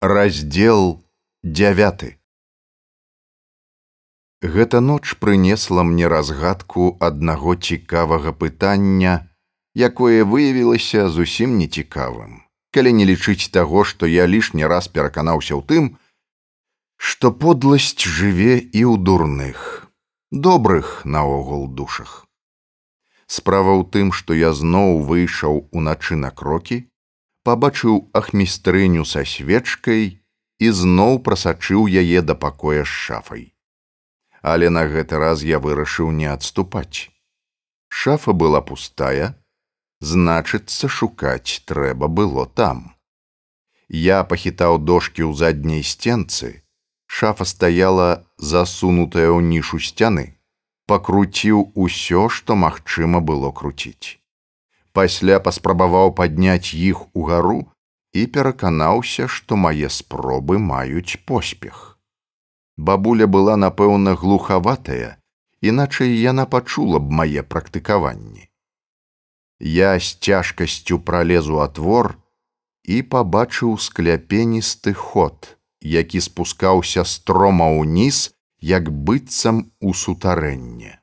Раздзел 0.00 1.02
9 1.42 2.18
Гэта 4.42 4.80
ноч 4.80 5.14
прынесла 5.18 5.82
мне 5.82 6.06
разгадку 6.06 6.94
аднаго 7.00 7.56
цікавага 7.56 8.30
пытання, 8.30 9.26
якое 9.74 10.22
выявілася 10.22 11.08
зусім 11.10 11.58
нецікавым, 11.58 12.46
калі 12.70 12.92
не 12.94 13.08
лічыць 13.10 13.50
таго, 13.50 13.82
што 13.82 14.06
я 14.06 14.30
лішні 14.30 14.70
раз 14.70 14.86
пераканаўся 14.86 15.58
ў 15.58 15.66
тым, 15.66 15.98
што 16.94 17.34
подласць 17.34 17.98
жыве 17.98 18.54
і 18.62 18.86
ў 18.86 19.02
дурных, 19.02 19.90
добрых 20.30 21.02
наогул 21.02 21.66
душах. 21.66 22.22
Справа 23.26 23.74
ў 23.74 23.82
тым, 23.90 24.14
што 24.14 24.30
я 24.30 24.54
зноў 24.54 25.02
выйшаў 25.10 25.66
уначы 25.74 26.14
на 26.14 26.30
крокі, 26.30 26.86
пабачыў 27.44 28.10
ахмістрыню 28.20 29.04
са 29.04 29.24
свечкай 29.24 30.20
і 30.58 30.70
зноў 30.80 31.20
прасачыў 31.26 31.86
яе 32.02 32.22
да 32.22 32.34
пакоя 32.34 32.82
з 32.84 32.92
шафай. 33.04 33.44
Але 34.42 34.70
на 34.70 34.84
гэты 34.86 35.18
раз 35.22 35.44
я 35.46 35.58
вырашыў 35.58 36.10
не 36.10 36.28
адступаць. 36.30 37.10
Шафа 37.88 38.32
была 38.32 38.60
пустая, 38.60 39.34
значыцца 40.00 40.88
шукаць 40.88 41.62
трэба 41.66 42.08
было 42.08 42.46
там. 42.46 42.94
Я 43.88 44.22
пахітаў 44.24 44.78
дошкі 44.78 45.24
ў 45.24 45.32
задняй 45.34 45.82
сценцы, 45.82 46.62
шафа 47.06 47.48
стаяла 47.48 48.28
засунутая 48.36 49.32
ў 49.32 49.40
нішу 49.42 49.80
сцяны, 49.80 50.38
пакруціў 50.86 51.72
усё, 51.74 52.28
што 52.28 52.54
магчыма 52.54 53.24
было 53.24 53.50
круціць 53.50 54.18
пасля 54.98 55.38
паспрабаваў 55.46 56.10
падняць 56.18 56.74
іх 56.74 57.02
угару 57.14 57.60
і 58.20 58.24
пераканаўся, 58.34 59.28
што 59.34 59.58
мае 59.64 59.90
спробы 59.96 60.58
маюць 60.58 61.20
поспех. 61.30 61.84
Бабуля 62.88 63.28
была, 63.36 63.54
напэўна, 63.66 64.14
глухаватая, 64.22 65.14
іначай 65.70 66.14
яна 66.18 66.46
пачула 66.54 66.98
б 66.98 67.18
мае 67.20 67.46
практыкаванні. 67.54 68.50
Я 69.60 69.94
з 69.98 70.14
цяжкасцю 70.26 70.98
пралезу 71.10 71.62
атвор 71.62 72.14
і 72.84 73.02
пабачыў 73.14 73.78
скляпеністы 73.86 74.94
ход, 74.94 75.54
які 75.98 76.22
спускаўся 76.26 77.04
строма 77.04 77.70
ўніз, 77.80 78.30
як 78.76 78.90
быццам 78.90 79.66
у 79.78 79.94
сутарэнне 79.94 80.97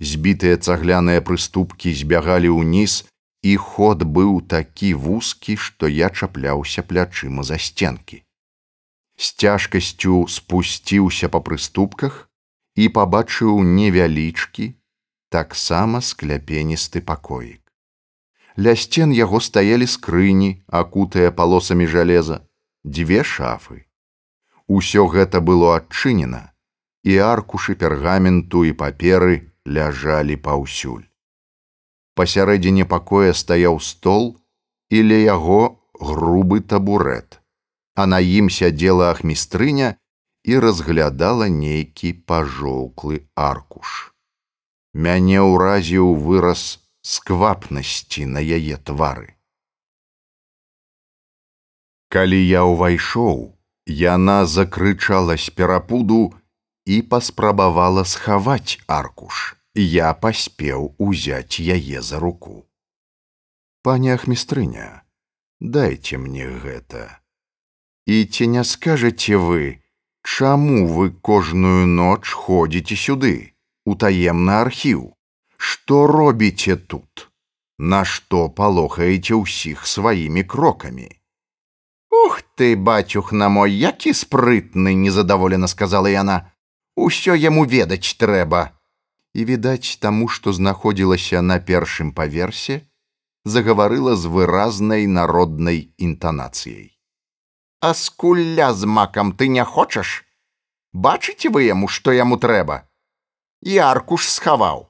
збітыя 0.00 0.56
цагляныя 0.60 1.20
прыступкі 1.20 1.92
збягалі 1.94 2.52
ўніз 2.52 3.04
і 3.42 3.56
ход 3.56 4.02
быў 4.02 4.40
такі 4.52 4.94
вузкі 4.94 5.56
што 5.56 5.88
я 5.88 6.10
чапляўся 6.10 6.82
плячыма 6.82 7.42
за 7.42 7.58
сценкі. 7.58 8.22
З 9.16 9.26
цяжкасцю 9.42 10.26
спусціўся 10.28 11.28
па 11.32 11.40
прыступках 11.40 12.28
і 12.76 12.88
пабачыў 12.96 13.62
невялічкі 13.64 14.74
таксама 15.30 16.00
скляпеністы 16.00 17.00
пакоік. 17.00 17.62
Ля 18.58 18.76
сцен 18.76 19.12
яго 19.12 19.40
стаялі 19.40 19.86
скрыні 19.88 20.50
акутыя 20.68 21.32
палосамі 21.32 21.86
жалеза 21.86 22.44
дзве 22.84 23.24
шафы. 23.24 23.84
Усё 24.66 25.06
гэта 25.06 25.40
было 25.40 25.76
адчынена 25.76 26.52
і 27.04 27.18
аркушы 27.32 27.74
пергаменту 27.74 28.64
і 28.64 28.72
паперы 28.72 29.36
ляжалі 29.66 30.36
паўсюль. 30.38 31.04
Пасярэдзіне 32.16 32.86
пакоя 32.88 33.34
стаяў 33.36 33.76
стол 33.82 34.38
і 34.88 35.02
ля 35.10 35.18
яго 35.20 35.60
грубы 36.00 36.62
табурэт, 36.62 37.42
а 37.94 38.06
на 38.06 38.22
ім 38.22 38.48
сядзела 38.48 39.10
ахмістрыня 39.12 39.96
і 40.46 40.58
разглядала 40.62 41.48
нейкі 41.52 42.12
пажоўклы 42.30 43.26
аркуш. 43.34 44.12
Мяне 44.94 45.42
ўразіў 45.44 46.14
выраз 46.24 46.78
сквапнасці 47.02 48.24
на 48.32 48.40
яе 48.40 48.78
твары. 48.78 49.34
Калі 52.08 52.38
я 52.38 52.62
ўвайшоў, 52.64 53.52
яна 53.90 54.46
закрычала 54.46 55.36
з 55.36 55.52
перапуду 55.52 56.32
і 56.86 57.02
паспрабавала 57.12 58.06
схаваць 58.08 58.80
аркуш 58.86 59.56
я 59.82 60.14
паспеў 60.14 60.94
узяць 60.98 61.60
яе 61.60 62.00
за 62.00 62.18
руку. 62.18 62.64
Паня 63.82 64.14
ахмістрыня, 64.14 65.04
дайце 65.60 66.18
мне 66.18 66.48
гэта. 66.48 67.20
І 68.06 68.24
ці 68.24 68.46
не 68.46 68.64
скажаце 68.64 69.36
вы, 69.36 69.82
чаму 70.22 70.86
вы 70.88 71.10
кожную 71.10 71.86
ноч 71.86 72.32
ходзіце 72.32 72.96
сюды, 72.96 73.52
у 73.84 73.94
таемны 73.94 74.56
архіў, 74.64 75.12
што 75.56 76.06
робіце 76.06 76.76
тут? 76.76 77.28
Нашто 77.78 78.48
палохаеце 78.48 79.36
ўсіх 79.36 79.86
сваімі 79.86 80.42
крокамі? 80.44 81.12
Ух 82.10 82.40
ты, 82.56 82.76
бацюх 82.76 83.32
на 83.32 83.48
мой, 83.48 83.72
які 83.72 84.16
спрытны, 84.16 84.94
незадаволена 84.94 85.68
сказала 85.68 86.08
яна. 86.08 86.48
Усё 86.96 87.36
яму 87.36 87.66
ведаць 87.68 88.16
трэба 88.16 88.75
і 89.36 89.44
відаць 89.44 90.00
таму, 90.00 90.28
што 90.32 90.52
знаходзілася 90.56 91.42
на 91.44 91.60
першым 91.60 92.12
паверсе, 92.16 92.80
загаварыла 93.44 94.16
з 94.16 94.32
выразнай 94.32 95.06
народнай 95.06 95.92
інтанацыяй. 96.08 96.96
А 97.80 97.92
скулля 97.94 98.72
з 98.72 98.88
макам 98.88 99.32
ты 99.32 99.48
не 99.48 99.64
хочаш? 99.64 100.24
Бачыце 100.92 101.52
вы 101.52 101.68
яму, 101.68 101.88
што 101.88 102.16
яму 102.16 102.40
трэба? 102.40 102.88
І 103.60 103.76
аркуш 103.84 104.28
схаваў. 104.32 104.88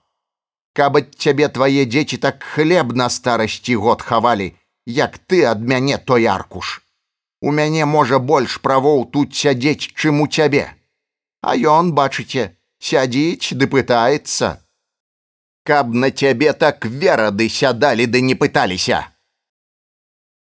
Каб 0.79 0.97
ад 1.03 1.15
цябе 1.19 1.49
твае 1.49 1.85
дзеці 1.91 2.23
так 2.23 2.47
хлеб 2.55 2.95
на 2.95 3.09
старасці 3.11 3.77
год 3.83 4.03
хавалі, 4.03 4.53
як 4.87 5.19
ты 5.19 5.43
ад 5.43 5.61
мяне 5.61 5.99
той 5.99 6.31
аркуш. 6.31 6.83
У 7.43 7.51
мяне 7.51 7.85
можа 7.85 8.19
больш 8.19 8.61
правоў 8.63 9.05
тут 9.11 9.35
сядзець, 9.35 9.91
чым 9.99 10.21
у 10.21 10.29
цябе. 10.29 10.71
А 11.43 11.57
ён, 11.57 11.93
бачыце, 11.93 12.56
сядзіць 12.79 13.57
ды 13.59 13.67
пытаецца. 13.67 14.63
Каб 15.67 15.95
на 15.95 16.11
цябе 16.11 16.53
так 16.53 16.87
верады 16.87 17.49
сядалі 17.49 18.07
ды 18.07 18.21
не 18.21 18.35
пыталіся. 18.35 19.03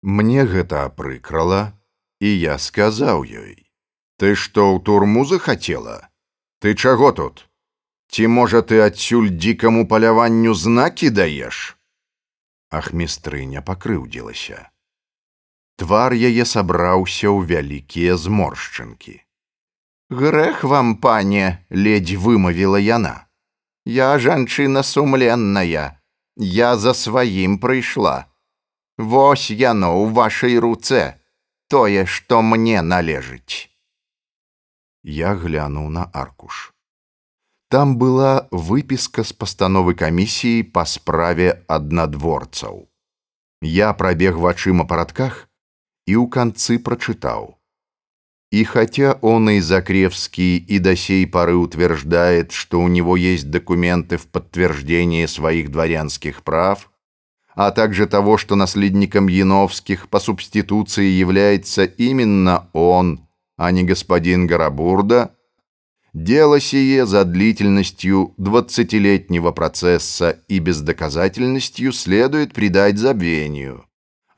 Мне 0.03 0.45
гэта 0.45 0.91
прыкрала, 0.93 1.73
і 2.21 2.29
я 2.29 2.59
сказаў 2.59 3.25
ёй: 3.25 3.65
«Ты 4.21 4.35
што 4.37 4.77
ў 4.77 4.85
турму 4.85 5.25
захацела? 5.25 6.13
Ты 6.61 6.75
чаго 6.75 7.13
тут? 7.13 7.49
Ці 8.13 8.29
можа 8.29 8.61
ты 8.61 8.85
адсюль 8.85 9.33
дзікаму 9.33 9.89
паляванню 9.89 10.53
знакі 10.55 11.09
даеш? 11.09 11.77
Ахмістрыня 12.69 13.65
пакрыўдзілася. 13.65 14.69
Твар 15.81 16.13
яе 16.13 16.45
сабраўся 16.45 17.33
ў 17.33 17.49
вялікія 17.49 18.21
зморшчынкі. 18.21 19.24
Грэх 20.11 20.65
вам, 20.65 20.97
пане, 21.01 21.65
ледзь 21.71 22.15
вымавіла 22.15 22.79
яна. 22.79 23.27
Я 23.85 24.19
жанчына 24.19 24.83
сумленная, 24.83 26.01
я 26.37 26.77
за 26.77 26.95
сваім 26.95 27.59
прыйшла. 27.59 28.29
Вось 28.99 29.51
яно 29.51 29.91
ў 29.97 30.13
вашай 30.13 30.59
руцэ, 30.59 31.21
тое, 31.69 32.07
што 32.07 32.43
мне 32.43 32.81
належыць. 32.83 33.69
Я 35.03 35.35
глянуў 35.35 35.91
на 35.91 36.05
аркуш. 36.13 36.73
Там 37.69 37.97
была 37.99 38.47
выпіска 38.53 39.25
з 39.25 39.33
пастановы 39.33 39.95
камісіі 39.99 40.63
па 40.71 40.85
справе 40.87 41.65
аднадворцаў. 41.67 42.87
Я 43.61 43.93
прабег 43.93 44.39
вачыма 44.39 44.87
парадках 44.87 45.49
і 46.07 46.15
ў 46.21 46.29
канцы 46.31 46.79
прачытаў: 46.79 47.59
И 48.55 48.63
хотя 48.63 49.19
он 49.21 49.51
и 49.51 49.59
Закревский 49.59 50.59
и 50.59 50.79
до 50.79 50.95
сей 50.95 51.27
поры 51.27 51.57
утверждает, 51.57 52.53
что 52.53 52.79
у 52.79 52.87
него 52.87 53.17
есть 53.17 53.51
документы 53.51 54.17
в 54.17 54.29
подтверждение 54.29 55.27
своих 55.27 55.73
дворянских 55.73 56.45
прав, 56.45 56.93
а 57.57 57.73
также 57.73 58.07
того, 58.07 58.39
что 58.39 58.55
наследником 58.55 59.27
Яновских 59.27 60.09
по 60.09 60.21
субституции 60.21 61.07
является 61.07 61.83
именно 61.83 62.69
он, 62.73 63.27
а 63.57 63.73
не 63.73 63.83
господин 63.83 64.47
Гарабурда, 64.47 65.35
дело 66.13 66.61
сие 66.61 67.07
за 67.07 67.25
длительностью 67.25 68.35
двадцатилетнего 68.37 69.51
процесса 69.51 70.39
и 70.47 70.61
бездоказательностью 70.61 71.93
следует 71.93 72.53
придать 72.53 72.99
забвению, 72.99 73.87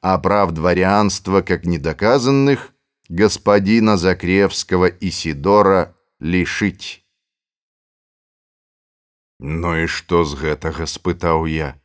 а 0.01 0.17
прав 0.17 0.53
дворянства 0.53 1.43
как 1.43 1.67
недоказанных– 1.67 2.73
господина 3.09 3.97
Закревского 3.97 4.87
Исидора 4.87 5.95
лишить. 6.21 7.05
Ну 9.39 9.77
і 9.77 9.87
што 9.87 10.25
з 10.25 10.33
гэтага 10.41 10.89
спытаў 10.89 11.45
я. 11.47 11.77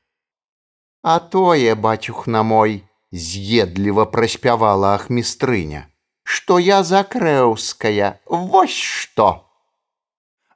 А 1.03 1.19
тое, 1.19 1.75
бацюх 1.75 2.27
на 2.27 2.43
мой, 2.43 2.83
з'едліва 3.11 4.05
праспявала 4.05 4.95
ахмістрыня, 4.95 5.87
што 6.23 6.59
я 6.59 6.83
закрэўская, 6.83 8.21
вось 8.25 8.77
што. 8.77 9.51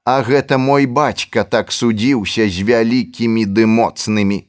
А 0.06 0.22
гэта 0.22 0.58
мой 0.58 0.86
бацька 0.86 1.44
так 1.44 1.72
судзіўся 1.72 2.48
з 2.48 2.64
вялікімі 2.64 3.46
ды 3.46 3.66
моцнымі. 3.66 4.40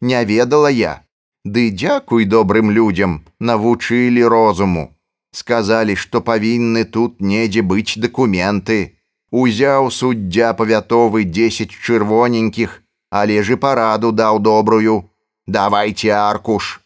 Не 0.00 0.24
ведала 0.24 0.70
я, 0.70 1.02
ды 1.44 1.70
дзякуй 1.70 2.28
добрым 2.28 2.70
людзям 2.70 3.24
навучылі 3.40 4.22
розуму. 4.22 4.94
Сказалі, 5.32 5.96
што 5.96 6.20
павінны 6.20 6.84
тут 6.84 7.20
недзе 7.20 7.62
быць 7.62 7.96
дакументы. 7.96 8.98
Узяў 9.32 9.88
суддзя 9.90 10.52
павятовы 10.52 11.24
дзесяць 11.24 11.72
чырвоненькіх, 11.72 12.82
але 13.10 13.42
ж 13.42 13.56
і 13.56 13.60
параду 13.64 14.12
даў 14.12 14.40
добрую. 14.44 15.08
Давайте 15.46 16.12
аркуш. 16.12 16.80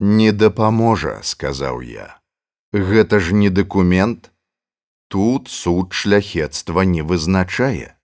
Не 0.00 0.30
дапаможа, 0.32 1.18
сказаў 1.22 1.82
я. 1.82 2.18
Гэта 2.72 3.18
ж 3.20 3.34
не 3.34 3.50
дакумент. 3.50 4.30
Тут 5.08 5.48
суд 5.48 5.92
шляхетства 5.92 6.82
не 6.82 7.02
вызначае. 7.02 7.94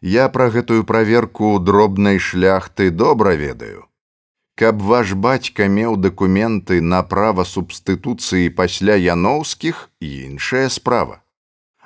Я 0.00 0.28
пра 0.28 0.50
гэтую 0.50 0.84
праверку 0.84 1.58
дробнай 1.58 2.18
шляхты 2.18 2.90
добра 2.90 3.34
ведаю. 3.34 3.87
Каб 4.58 4.80
ваш 4.82 5.12
бацька 5.14 5.68
меў 5.70 5.94
дакументы 6.02 6.80
на 6.82 6.98
права 7.06 7.44
субстытуцыі 7.46 8.48
пасля 8.60 8.96
яноўскіх 8.98 9.82
іншая 10.02 10.66
справа. 10.76 11.22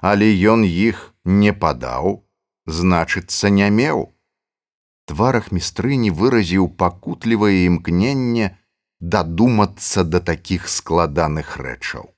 Але 0.00 0.28
ён 0.52 0.64
іх 0.64 1.02
не 1.24 1.52
падаў, 1.52 2.24
значыцца 2.64 3.52
не 3.58 3.69
меў. 3.69 4.08
Тварах 5.04 5.52
містрыні 5.52 6.14
выразіў 6.16 6.72
пакутлівае 6.80 7.69
імкненне, 7.69 8.56
дадумацца 9.00 10.08
да 10.08 10.24
такіх 10.32 10.72
складаных 10.72 11.60
рэчаў. 11.60 12.08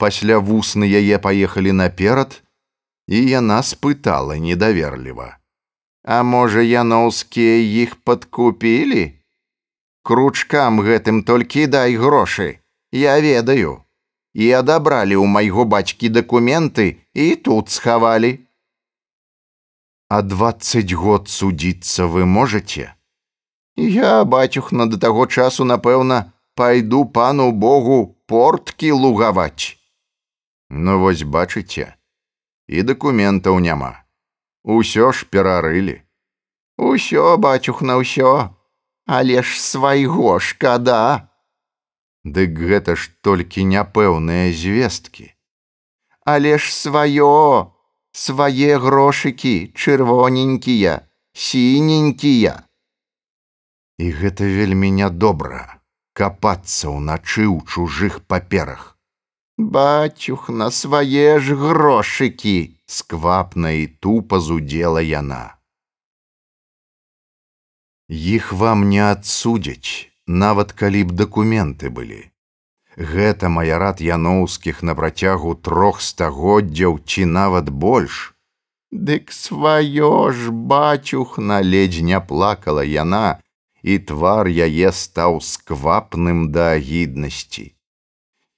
Пасля 0.00 0.40
вусны 0.40 0.88
яе 0.88 1.20
паехалі 1.20 1.76
наперад, 1.84 2.40
і 3.12 3.20
яна 3.28 3.60
спытала 3.60 4.40
недаверліва: 4.40 5.36
«А 6.16 6.22
можа, 6.24 6.64
яноўскія 6.64 7.60
іх 7.84 8.00
падкупілі? 8.00 9.19
Кручкам 10.02 10.80
гэтым 10.80 11.22
толькі 11.24 11.66
дай 11.66 11.96
грошы, 11.96 12.60
я 12.92 13.20
ведаю. 13.20 13.84
І 14.34 14.46
адабралі 14.62 15.18
ў 15.18 15.26
майго 15.26 15.66
бацькі 15.66 16.08
дакументы 16.08 17.02
і 17.14 17.34
тут 17.36 17.70
схавалі. 17.70 18.46
А 20.08 20.22
двадцать 20.22 20.92
год 20.92 21.28
судзіцца 21.28 22.06
вы 22.06 22.24
можете? 22.26 22.94
Я, 23.76 24.24
бацюхна, 24.24 24.86
да 24.86 24.98
таго 24.98 25.26
часу, 25.26 25.64
напэўна, 25.64 26.32
пайду 26.54 27.04
пану 27.04 27.52
Богу 27.52 28.16
порткі 28.26 28.92
лугаваць. 28.92 29.78
Ну 30.70 30.98
вось 31.00 31.22
бачыце, 31.22 31.94
і 32.68 32.82
дакументаў 32.82 33.58
няма. 33.58 34.04
Усё 34.62 35.12
ж 35.12 35.26
перарылі. 35.26 36.02
Усё, 36.78 37.36
бацюхна, 37.36 37.98
ўсё, 37.98 38.54
але 39.10 39.42
ж 39.42 39.58
свайго 39.58 40.38
шкада. 40.38 41.26
Дык 42.22 42.54
гэта 42.54 42.94
ж 42.94 43.10
толькі 43.26 43.66
няпэўныя 43.66 44.54
звесткі. 44.54 45.34
Але 46.22 46.62
ж 46.62 46.70
сваё, 46.70 47.74
свае 48.14 48.78
грошыкі 48.78 49.74
чырвоненькія, 49.74 51.10
сіненькія. 51.34 52.54
І 53.98 54.06
гэта 54.14 54.46
вельмі 54.46 54.94
нядобра 55.02 55.82
капацца 56.14 56.94
ўначы 56.94 57.50
ў 57.50 57.66
чужых 57.66 58.22
паперах. 58.30 58.94
Бацюх 59.58 60.54
на 60.54 60.70
свае 60.70 61.42
ж 61.42 61.58
грошыкі 61.58 62.78
сквапна 62.86 63.74
і 63.74 63.90
тупа 63.98 64.38
зудзела 64.38 65.02
яна. 65.02 65.58
Іх 68.10 68.52
вам 68.52 68.88
не 68.90 68.98
адсудзяць, 69.06 70.10
нават 70.26 70.72
калі 70.74 71.04
б 71.06 71.14
дакументы 71.14 71.90
былі. 71.94 72.26
Гэта 72.98 73.46
маярат 73.48 74.00
яноўскіх 74.02 74.82
на 74.82 74.96
працягу 74.98 75.54
трох 75.54 76.00
стагоддзяў 76.02 76.98
ці 77.06 77.24
нават 77.24 77.70
больш. 77.70 78.34
Дык 78.90 79.30
сваё 79.30 80.32
ж 80.34 80.50
бацюх 80.50 81.38
на 81.38 81.62
ледзь 81.62 82.02
не 82.02 82.18
плакала 82.20 82.82
яна, 82.82 83.38
і 83.82 83.98
твар 83.98 84.50
яе 84.50 84.90
стаў 84.90 85.38
сквапным 85.38 86.50
да 86.50 86.74
агіднасці. 86.74 87.70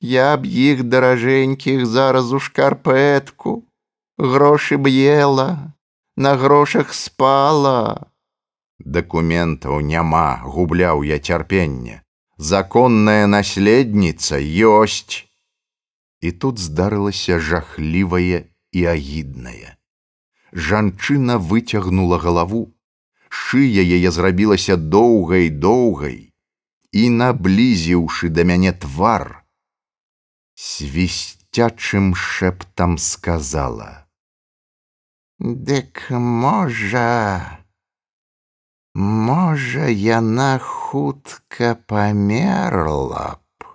Я 0.00 0.37
б 0.40 0.49
іх 0.49 0.82
даражэнькіх 0.88 1.84
зараз 1.84 2.32
у 2.32 2.40
шкарпэтку, 2.40 3.69
грошы 4.16 4.81
б'ела, 4.81 5.76
на 6.16 6.34
грошах 6.40 6.96
спала. 6.96 8.12
Дакументаў 8.84 9.81
няма, 9.81 10.43
губляў 10.44 11.02
я 11.02 11.19
цярпенне. 11.19 12.02
Законная 12.38 13.26
наследніца 13.26 14.38
ёсць. 14.43 15.29
І 16.20 16.31
тут 16.32 16.58
здарылася 16.58 17.38
жахлівае 17.38 18.50
і 18.73 18.84
агіднае. 18.84 19.79
Жанчына 20.52 21.38
выцягнула 21.38 22.19
галаву, 22.19 22.75
шыя 23.32 23.82
яе 23.96 24.11
зрабілася 24.12 24.76
доўгай 24.76 25.49
доўгай 25.49 26.19
і 26.93 27.02
наблізіўшы 27.17 28.28
да 28.28 28.44
мяне 28.50 28.73
твар 28.85 29.25
свісцячым 30.64 32.12
шэптам 32.25 32.99
сказала 33.05 33.88
дык 35.40 36.05
можа 36.12 37.08
можа 38.94 39.88
яна 39.88 40.58
хутка 40.58 41.74
памерла 41.74 43.40
б? 43.40 43.66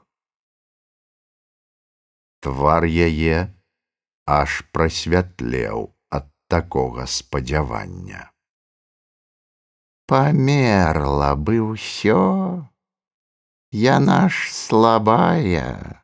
Твар 2.46 2.86
яе 2.86 3.50
аж 4.28 4.62
прасвятлеў 4.72 5.90
ад 6.14 6.30
такога 6.48 7.08
спадзявання. 7.10 8.30
Померла 10.08 11.36
бы 11.36 11.60
ўсё, 11.74 12.64
Яна 13.72 14.30
ж 14.32 14.48
слабая, 14.56 16.00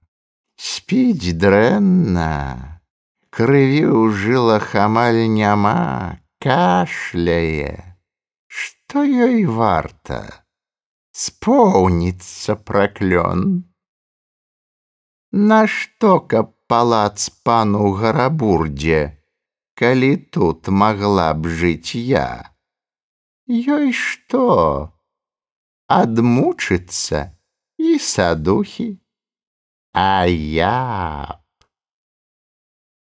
спіць 0.59 1.31
дрэнна, 1.39 2.83
крыві 3.31 3.87
ў 3.87 4.11
жылах 4.11 4.75
амаль 4.75 5.31
няма, 5.31 6.19
кашляе, 6.43 7.92
Што 8.93 9.01
ёй 9.25 9.45
варта 9.49 10.17
споўніцца 11.17 12.55
праклён. 12.69 13.65
Нашто 15.51 16.11
каб 16.33 16.51
палац 16.69 17.25
пану 17.41 17.89
гарабурдзе, 17.97 19.01
калі 19.81 20.11
тут 20.37 20.69
магла 20.83 21.33
б 21.33 21.55
жыць 21.63 21.97
я. 21.97 22.53
Ёй 23.49 23.97
што? 24.03 24.45
Адмучыцца 25.89 27.25
і 27.81 27.97
садухі, 28.13 28.89
А 29.97 30.29
я 30.29 31.41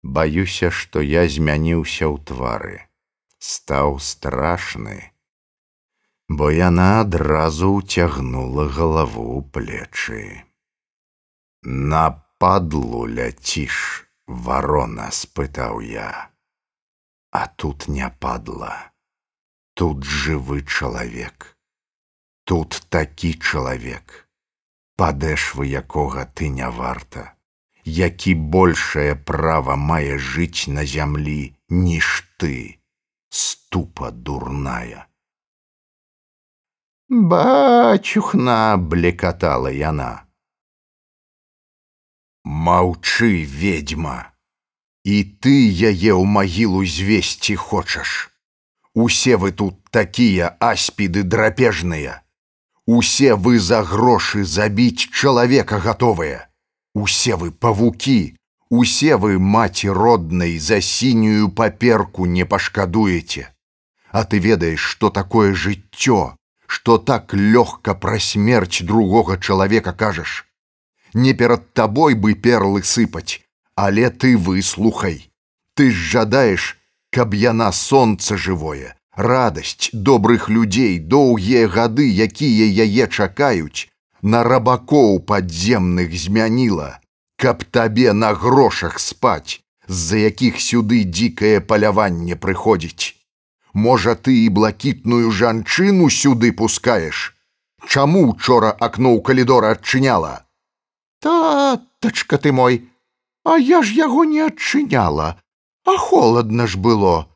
Баюся, 0.03 0.67
што 0.67 0.99
я 0.99 1.29
змяніўся 1.31 2.11
ў 2.11 2.19
твары, 2.27 2.79
стаў 3.39 4.01
страшны, 4.03 5.15
бо 6.29 6.51
яна 6.51 7.01
адразу 7.01 7.71
ўцягнула 7.79 8.67
галаву 8.77 9.25
ў 9.37 9.41
плечы. 9.51 10.23
На 11.63 12.05
падлу 12.39 13.07
ляціш, 13.07 14.07
варона 14.27 15.07
спытаў 15.11 15.79
я, 15.81 16.31
А 17.31 17.47
тут 17.47 17.87
не 17.87 18.09
падла. 18.19 18.91
Тут 19.73 20.03
жывы 20.03 20.63
чалавек. 20.63 21.57
Тут 22.45 22.87
такі 22.89 23.33
чалавек, 23.35 24.27
падэшвы 24.95 25.67
якога 25.67 26.23
ты 26.25 26.47
не 26.47 26.69
варта, 26.69 27.35
які 27.83 28.33
большае 28.33 29.15
права 29.15 29.75
мае 29.75 30.17
жыць 30.17 30.71
на 30.71 30.85
зямлі, 30.85 31.53
ніж 31.69 32.23
ты, 32.39 32.79
ступа 33.29 34.11
дурная. 34.11 35.06
Бачухна 37.09 38.75
блекатала 38.75 39.69
яна. 39.71 40.27
Маўчы, 42.43 43.47
ведьма, 43.47 44.35
і 45.07 45.23
ты 45.39 45.55
яе 45.87 46.11
ў 46.11 46.27
магілу 46.27 46.83
звесці 46.83 47.55
хочаш. 47.55 48.27
Усе 48.91 49.39
вы 49.39 49.55
тут 49.55 49.79
такія 49.87 50.51
аспіды 50.59 51.23
драпежныя. 51.23 52.27
Усе 52.83 53.39
вы 53.39 53.59
за 53.59 53.83
грошы 53.87 54.43
забіць 54.43 55.07
чалавека 55.07 55.79
гатовыя. 55.79 56.51
Усе 56.93 57.39
вы 57.39 57.51
павукі, 57.51 58.35
усе 58.67 59.15
вы 59.15 59.39
маці 59.39 59.95
роднай 59.95 60.59
за 60.59 60.81
сінюю 60.81 61.55
паперку 61.55 62.25
не 62.25 62.43
пашкадуеце. 62.43 63.47
А 64.11 64.25
ты 64.25 64.39
ведаеш, 64.39 64.79
што 64.79 65.09
такое 65.09 65.53
жыццё, 65.53 66.36
што 66.67 66.97
так 66.97 67.33
лёгка 67.33 67.95
пра 67.95 68.19
смерць 68.19 68.83
другога 68.83 69.37
чалавека 69.37 69.93
кажаш. 69.93 70.45
Не 71.13 71.33
перад 71.33 71.73
табой 71.73 72.13
бы 72.13 72.35
перлы 72.35 72.83
сыпаць, 72.83 73.41
але 73.75 74.09
ты 74.09 74.37
выслухай. 74.37 75.31
Ты 75.73 75.91
ж 75.91 75.95
жадаеш, 76.13 76.77
каб 77.09 77.33
яна 77.33 77.71
сонца 77.71 78.37
жывое, 78.37 78.95
радасць 79.15 79.89
добрых 79.93 80.49
людзей, 80.49 80.99
доўгія 80.99 81.67
гады, 81.67 82.05
якія 82.05 82.67
яе 82.85 83.07
чакаюць, 83.07 83.87
на 84.21 84.43
рабакоў 84.43 85.19
падземных 85.19 86.13
змяніла, 86.13 86.99
каб 87.37 87.63
табе 87.63 88.13
на 88.13 88.33
грошах 88.33 88.99
спаць, 88.99 89.61
з-за 89.87 90.17
якіх 90.29 90.59
сюды 90.59 91.03
дзікае 91.05 91.61
паляванне 91.61 92.35
прыходзіць. 92.35 93.16
Можа, 93.77 94.15
ты 94.15 94.33
і 94.41 94.49
блакітную 94.49 95.29
жанчыну 95.29 96.09
сюды 96.09 96.49
пускаеш. 96.51 97.33
Чаму 97.85 98.21
учора 98.29 98.71
акно 98.73 99.13
ў 99.13 99.21
калідора 99.21 99.77
адчыняла? 99.77 100.31
Татачка 101.21 102.39
ты 102.41 102.51
мой, 102.51 102.89
А 103.45 103.57
я 103.57 103.81
ж 103.81 103.93
яго 103.95 104.25
не 104.25 104.41
адчыняла, 104.43 105.39
а 105.85 105.97
холодна 105.97 106.65
ж 106.67 106.81
было. 106.87 107.27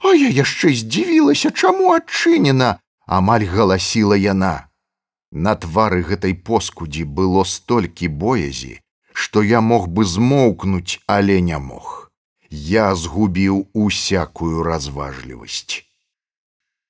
А 0.00 0.14
я 0.16 0.30
яшчэ 0.38 0.72
здзівілася, 0.74 1.52
чаму 1.52 1.92
адчынена, 1.92 2.70
амаль 3.06 3.44
галасіла 3.44 4.16
яна. 4.16 4.72
На 5.30 5.54
твары 5.54 6.00
гэтай 6.08 6.34
поскудзі 6.48 7.04
было 7.04 7.44
столькі 7.44 8.08
боязі, 8.24 8.80
што 9.12 9.44
я 9.44 9.60
мог 9.60 9.86
бы 9.86 10.08
змоўкнуць, 10.08 10.98
але 11.06 11.38
не 11.52 11.60
мог. 11.60 12.10
Я 12.50 12.88
згубіў 12.96 13.68
усякую 13.76 14.64
разважлівасць. 14.64 15.89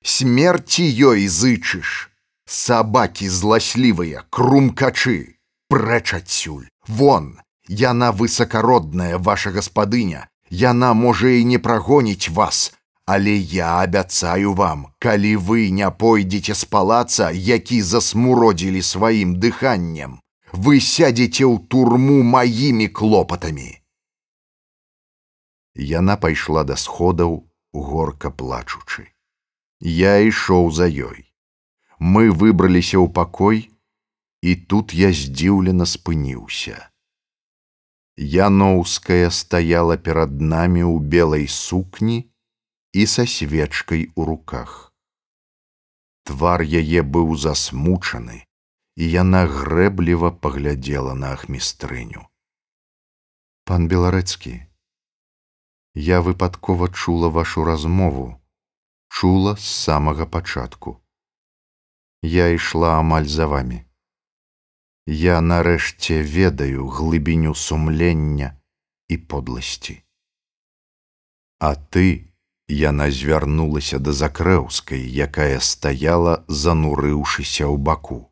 Смерці 0.03 0.83
ёй 0.83 1.27
зычыш, 1.27 2.09
сабакі 2.45 3.29
зласлівыя, 3.29 4.25
крумкачы, 4.29 5.37
прэч 5.69 6.13
адсюль, 6.17 6.67
вон, 6.87 7.39
яна 7.67 8.11
высакародная 8.11 9.17
ваша 9.17 9.51
гаспадыня, 9.51 10.27
яна 10.49 10.93
можа 10.93 11.29
і 11.37 11.43
не 11.45 11.59
прагоніць 11.59 12.29
вас, 12.29 12.73
Але 13.05 13.35
я 13.35 13.79
абяцаю 13.81 14.53
вам, 14.53 14.87
калі 14.99 15.35
вы 15.35 15.69
не 15.69 15.89
пойдзеце 15.91 16.53
з 16.55 16.65
палаца, 16.65 17.31
які 17.31 17.81
засмуродзілі 17.81 18.81
сваім 18.81 19.35
дыханнем, 19.35 20.19
вы 20.53 20.79
сядзеце 20.79 21.43
ў 21.43 21.59
турму 21.67 22.21
маімі 22.23 22.87
клопатамі. 22.87 23.81
Яна 25.75 26.15
пайшла 26.15 26.63
да 26.63 26.77
сходаў, 26.77 27.49
горка 27.73 28.31
плачучы. 28.31 29.09
Я 29.81 30.21
ішоў 30.21 30.71
за 30.71 30.85
ёй. 30.85 31.25
Мы 31.97 32.29
выбраліся 32.29 33.01
ў 33.01 33.09
пакой, 33.09 33.73
і 34.41 34.55
тут 34.55 34.93
я 34.93 35.09
здзіўлена 35.09 35.85
спыніўся. 35.85 36.89
Яноўская 38.17 39.29
стаяла 39.29 39.97
перад 39.97 40.41
намі 40.41 40.85
ў 40.85 41.01
белай 41.01 41.47
сукні, 41.49 42.29
і 42.93 43.05
са 43.05 43.25
свечкай 43.25 44.11
у 44.15 44.25
руках. 44.25 44.93
Твар 46.25 46.61
яе 46.61 47.01
быў 47.01 47.33
засмучаны, 47.37 48.45
і 48.97 49.03
яна 49.09 49.45
грэбліва 49.45 50.29
паглядзела 50.29 51.13
на 51.13 51.33
ахмістрыню. 51.37 52.27
Пан 53.65 53.87
беларэцкі, 53.87 54.61
я 55.95 56.21
выпадкова 56.21 56.89
чула 56.89 57.29
вашу 57.29 57.63
размову, 57.63 58.40
чула 59.11 59.55
з 59.55 59.65
самага 59.65 60.25
пачатку. 60.25 60.97
Я 62.23 62.47
ішла 62.47 62.99
амаль 62.99 63.27
за 63.27 63.45
вами. 63.45 63.83
Я 65.05 65.41
нарэшце 65.41 66.21
ведаю 66.23 66.87
глыбіню 66.87 67.55
сумлення 67.55 68.55
і 69.07 69.17
подласці. 69.17 70.03
А 71.59 71.75
ты, 71.75 72.31
Яна 72.71 73.11
звярнулася 73.11 73.99
да 73.99 74.13
закрэўскай, 74.15 75.03
якая 75.03 75.59
стаяла, 75.59 76.45
занурыўшыся 76.47 77.67
ў 77.67 77.75
баку. 77.75 78.31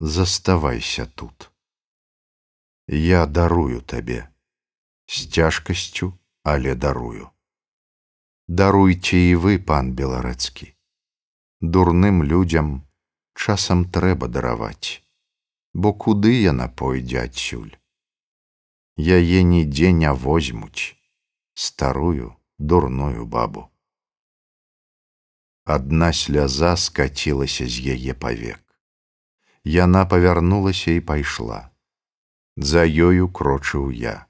Заставайся 0.00 1.06
тут. 1.06 1.52
Я 2.88 3.26
дарую 3.26 3.80
табе 3.80 4.26
з 5.06 5.30
цяжкасцю, 5.30 6.18
але 6.42 6.74
дарую. 6.74 7.30
Даруйце 8.48 9.18
і 9.28 9.34
вы, 9.44 9.58
пан 9.60 9.92
беларэцкі. 9.92 10.72
Дурным 11.60 12.22
людзям 12.24 12.88
часам 13.36 13.84
трэба 13.84 14.28
дараваць, 14.32 15.04
бо 15.74 15.92
куды 15.92 16.32
яна 16.32 16.68
пойдзе 16.72 17.20
адсюль. 17.28 17.76
Яе 18.96 19.44
нідзе 19.44 19.92
не 19.92 20.08
возьмуць, 20.24 20.96
старую, 21.52 22.32
дурную 22.56 23.28
бабу. 23.28 23.68
Адна 25.68 26.12
сляза 26.16 26.72
скацілася 26.80 27.68
з 27.68 28.00
яе 28.00 28.16
павек. 28.16 28.64
Яна 29.60 30.08
павярнулася 30.08 30.96
і 30.96 31.04
пайшла. 31.04 31.68
За 32.56 32.88
ёю 32.88 33.28
крочыў 33.28 33.92
я. 33.92 34.24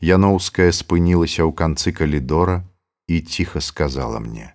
Яноўская 0.00 0.72
спынілася 0.72 1.44
ў 1.44 1.52
канцы 1.52 1.92
калідора 1.92 2.64
і 3.06 3.20
ціха 3.20 3.60
сказала 3.60 4.20
мне: 4.20 4.54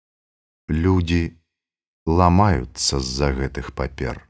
«Людзі 0.68 1.36
ламаюцца 2.06 3.00
з-за 3.00 3.32
гэтых 3.32 3.72
папер 3.72 4.26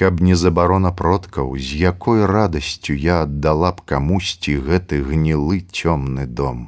каб 0.00 0.20
не 0.24 0.34
забарона 0.34 0.90
продкаў, 0.96 1.56
з 1.60 1.76
якой 1.76 2.24
радасцю 2.24 2.94
я 2.96 3.16
аддала 3.22 3.72
б 3.76 3.84
камусьці 3.92 4.56
гэты 4.68 5.00
гнілы 5.04 5.60
цёмны 5.60 6.24
дом. 6.24 6.62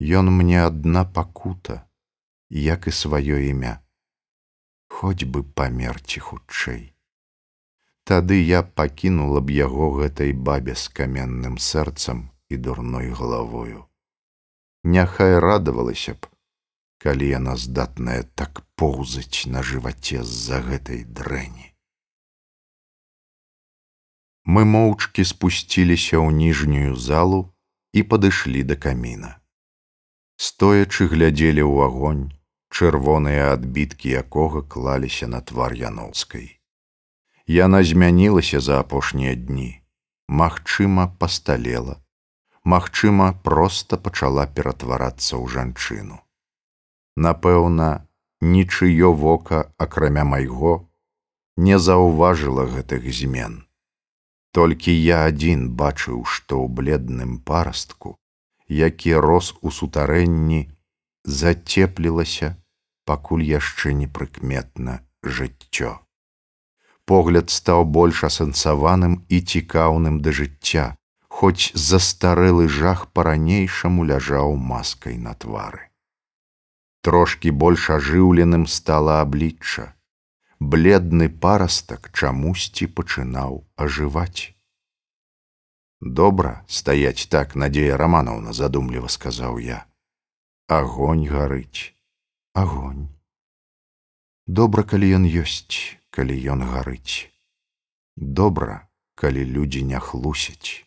Ён 0.00 0.32
мне 0.32 0.64
адна 0.64 1.04
пакута, 1.04 1.84
як 2.48 2.88
і 2.88 2.94
сваё 3.00 3.36
імя. 3.50 3.74
Хоць 4.88 5.28
бы 5.28 5.44
памерці 5.44 6.24
хутчэй. 6.24 6.96
Тады 8.08 8.40
я 8.40 8.64
пакінула 8.64 9.44
б 9.44 9.52
яго 9.52 9.92
гэтай 10.00 10.32
бабе 10.32 10.72
з 10.72 10.88
каменным 10.88 11.60
сэрцам 11.60 12.30
і 12.48 12.56
дурной 12.56 13.12
галавою. 13.12 13.84
Няхай 14.84 15.38
радавалася 15.40 16.14
б, 16.14 16.28
калі 17.00 17.28
яна 17.28 17.56
здатная 17.56 18.22
так 18.36 18.60
поўзаць 18.76 19.48
на 19.48 19.64
жываце 19.64 20.20
з-за 20.22 20.60
гэтай 20.68 21.04
дрэні. 21.04 21.72
Мы 24.44 24.64
моўчкі 24.68 25.24
спусціліся 25.24 26.20
ў 26.20 26.28
ніжнюю 26.36 26.96
залу 27.00 27.40
і 27.96 28.04
падышлі 28.04 28.64
да 28.68 28.76
каміна. 28.76 29.40
Стоячы 30.36 31.08
глядзелі 31.08 31.64
ў 31.64 31.88
агонь 31.88 32.26
чырвоныя 32.74 33.54
адбіткі 33.54 34.12
якога 34.20 34.60
клаліся 34.66 35.30
на 35.30 35.40
твар 35.40 35.72
яноўскай 35.72 36.52
яна 37.46 37.82
змянілася 37.84 38.60
за 38.60 38.80
апошнія 38.80 39.34
дні 39.34 39.82
магчыма 40.28 41.06
пасталела 41.18 42.00
магчыма 42.64 43.32
проста 43.48 44.00
пачала 44.06 44.46
ператварацца 44.46 45.36
ў 45.36 45.44
жанчыну. 45.56 46.18
Напэўна 47.16 48.08
нічыё 48.40 49.12
вока 49.12 49.60
акрамя 49.78 50.24
майго 50.24 50.74
не 51.56 51.78
заўважыла 51.78 52.66
гэтых 52.74 53.06
змен. 53.20 53.62
Толькі 54.50 54.92
я 54.92 55.24
адзін 55.30 55.70
бачыў 55.84 56.24
што 56.24 56.60
ў 56.64 56.68
бледным 56.80 57.38
парастку 57.38 58.18
які 58.68 59.14
рос 59.14 59.54
у 59.60 59.70
сутарэнні, 59.70 60.70
зацеплілася, 61.24 62.56
пакуль 63.04 63.44
яшчэ 63.44 63.92
непрыкметна 63.92 65.04
жыццё. 65.22 66.00
Погляд 67.04 67.50
стаў 67.50 67.84
больш 67.84 68.24
асэнсаваным 68.24 69.24
і 69.28 69.40
цікаўным 69.40 70.20
да 70.24 70.32
жыцця, 70.32 70.96
хоць 71.34 71.74
застарэлы 71.74 72.68
жах 72.70 73.00
па-ранейшаму 73.16 74.06
ляжаў 74.10 74.54
маскай 74.70 75.16
на 75.18 75.34
твары. 75.34 75.90
Трошкі 77.04 77.50
больш 77.62 77.90
ажыўленым 77.96 78.66
стала 78.74 79.20
аблічча. 79.22 79.90
Бледны 80.60 81.26
парастак 81.46 82.06
чамусьці 82.14 82.86
пачынаў 83.00 83.58
ажываць. 83.86 84.54
Добра 86.20 86.54
стаяць 86.78 87.26
так 87.34 87.58
надзея 87.64 87.98
раманаўна 88.04 88.54
задумліва 88.60 89.10
сказаў 89.16 89.58
я. 89.64 89.82
Агонь 90.78 91.26
гарыць, 91.34 91.92
агонь. 92.54 93.10
Добра, 94.46 94.86
калі 94.94 95.12
ён 95.18 95.28
ёсць, 95.42 95.98
калі 96.14 96.40
ён 96.56 96.64
гарыць. 96.72 97.28
Добра, 98.16 98.88
калі 99.14 99.44
людзі 99.44 99.82
не 99.92 99.98
хлусяць. 99.98 100.84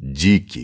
Дзікі, 0.00 0.62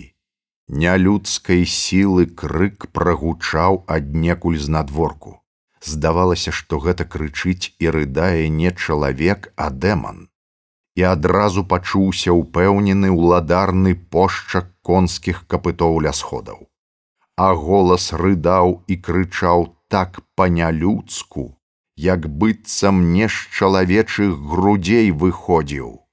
нялюдскай 0.83 1.67
сілы 1.69 2.25
крык 2.41 2.87
прагучаў 2.97 3.85
аднекуль 3.87 4.57
знадворку. 4.57 5.33
Здавалася, 5.85 6.55
што 6.57 6.79
гэта 6.81 7.05
крычыць 7.05 7.77
і 7.79 7.93
рыдае 7.97 8.49
не 8.49 8.73
чалавек, 8.73 9.53
а 9.57 9.69
дэман. 9.69 10.31
І 10.97 11.05
адразу 11.13 11.67
пачуўся 11.69 12.33
ўпэўнены 12.33 13.13
ўладарны 13.13 13.93
пошчак 14.17 14.73
конскіх 14.81 15.45
капытоў 15.53 16.01
ля 16.09 16.17
сходаў. 16.17 16.65
А 17.37 17.53
голас 17.53 18.17
рыдаў 18.17 18.81
і 18.89 18.97
крычаў 18.97 19.69
так 19.93 20.25
па-нялюдску, 20.35 21.61
як 22.09 22.25
быццам 22.25 23.13
не 23.13 23.29
з 23.29 23.53
чалавечых 23.53 24.41
грудзей 24.41 25.13
выходзіў. 25.13 26.06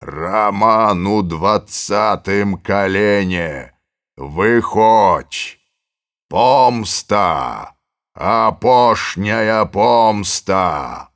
Раман 0.00 1.06
у 1.06 1.20
двадцатым 1.20 2.56
калене, 2.56 3.74
выходь, 4.16 5.58
помста, 6.30 7.74
апошняя 8.14 9.66
помста, 9.66 11.10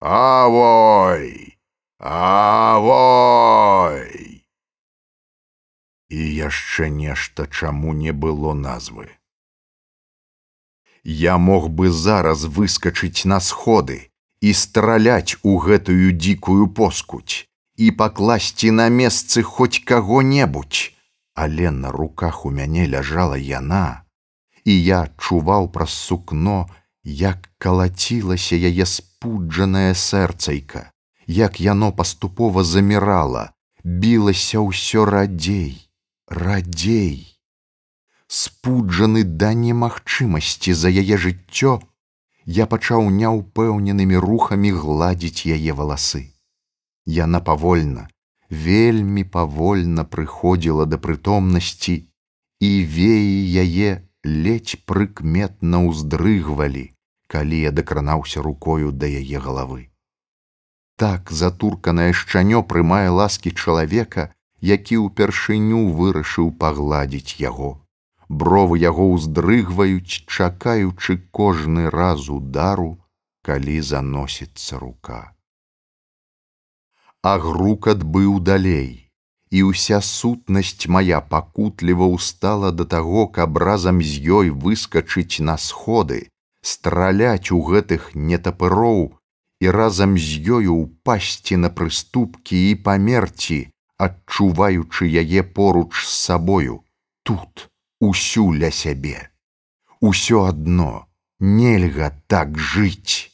Авой, 0.00 1.58
авой. 1.98 2.84
І 6.10 6.16
яшчэ 6.16 6.90
нешта, 6.90 7.46
чаму 7.48 7.94
не 7.94 8.12
было 8.12 8.52
назвы. 8.52 9.08
Я 11.02 11.38
мог 11.38 11.70
бы 11.70 11.90
зараз 11.90 12.44
выскачыць 12.44 13.24
на 13.24 13.40
сходы 13.40 14.12
і 14.40 14.52
страляць 14.52 15.40
у 15.42 15.56
гэтую 15.56 16.12
дзікую 16.12 16.68
поскуць 16.68 17.47
і 17.78 17.90
пакласці 17.94 18.70
на 18.74 18.88
месцы 18.90 19.42
хоць 19.46 19.86
каго-небудзь, 19.86 20.90
але 21.34 21.70
на 21.70 21.90
руках 21.94 22.44
у 22.46 22.50
мяне 22.50 22.86
ляжала 22.90 23.38
яна, 23.38 24.02
і 24.66 24.74
я 24.82 25.06
чуваў 25.16 25.70
праз 25.70 25.94
сукно, 25.94 26.66
як 27.04 27.48
калацілася 27.58 28.58
яе 28.58 28.86
спуджанае 28.86 29.94
сэрцайка, 29.94 30.90
як 31.26 31.60
яно 31.60 31.92
паступова 31.92 32.64
замірала, 32.64 33.54
білася 33.84 34.58
ўсё 34.58 35.04
радзей, 35.06 35.78
радзей. 36.26 37.38
Спуджаны 38.26 39.22
да 39.22 39.54
немагчымасці 39.54 40.74
за 40.74 40.90
яе 40.90 41.16
жыццё, 41.16 41.78
я 42.44 42.66
пачаў 42.66 43.06
няўпэўненымі 43.20 44.18
рухамі 44.26 44.74
гладзіць 44.82 45.46
яе 45.46 45.72
валасы. 45.72 46.34
Яна 47.08 47.40
павольна, 47.40 48.08
вельмі 48.50 49.24
павольна 49.24 50.04
прыходзіла 50.04 50.84
да 50.84 50.98
прытомнасці, 51.04 51.94
і 52.60 52.70
веі 52.84 53.38
яе 53.64 53.90
ледзь 54.24 54.76
прыкметна 54.84 55.80
ўздрыгвалі, 55.88 56.84
калі 57.32 57.60
я 57.60 57.70
дакранаўся 57.72 58.44
рукою 58.44 58.92
да 58.92 59.08
яе 59.08 59.40
галавы. 59.40 59.88
Так 61.00 61.32
затурканае 61.32 62.12
шчанё 62.12 62.60
прымае 62.72 63.08
ласкі 63.08 63.54
чалавека, 63.56 64.28
які 64.60 65.00
ўпершыню 65.06 65.80
вырашыў 65.96 66.52
пагладзіць 66.60 67.40
яго. 67.40 67.70
Бровы 68.28 68.82
яго 68.84 69.08
ўздрыгваюць, 69.14 70.28
чакаючы 70.28 71.18
кожны 71.32 71.88
раз 71.88 72.28
удару, 72.28 72.98
калі 73.40 73.80
заносіцца 73.80 74.76
рука. 74.84 75.37
А 77.22 77.38
грукат 77.38 78.02
быў 78.02 78.38
далей 78.40 79.08
і 79.50 79.62
ўся 79.70 80.00
сутнасць 80.04 80.86
моя 80.86 81.20
пакутліва 81.20 82.06
ўстала 82.14 82.70
да 82.70 82.84
таго, 82.84 83.26
каб 83.26 83.58
разам 83.58 84.02
з 84.04 84.20
ёй 84.38 84.50
выскачыць 84.50 85.40
на 85.40 85.56
сходы, 85.56 86.28
страляць 86.62 87.50
у 87.50 87.60
гэтых 87.70 88.12
нетапыроў 88.14 89.00
і 89.60 89.72
разам 89.78 90.18
з 90.18 90.58
ёю 90.58 90.76
ўпасці 90.84 91.56
на 91.64 91.70
прыступкі 91.72 92.60
і 92.70 92.74
памерці, 92.86 93.60
адчуваючы 93.98 95.08
яе 95.08 95.42
поруч 95.42 95.90
з 96.04 96.12
сабою, 96.28 96.84
тут 97.24 97.68
усю 98.00 98.52
ля 98.54 98.70
сябе. 98.70 99.32
Усё 100.00 100.44
адно 100.46 101.08
нельга 101.40 102.12
так 102.28 102.58
жыць. 102.58 103.32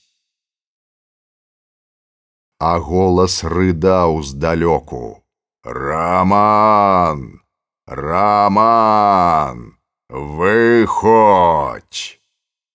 А 2.58 2.78
голас 2.78 3.44
рыдаў 3.44 4.22
здалёку. 4.22 5.24
Раман, 5.64 7.40
Раман, 7.86 9.78
выходь, 10.10 12.20